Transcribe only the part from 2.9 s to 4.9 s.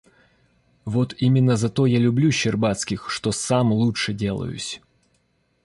что сам лучше делаюсь.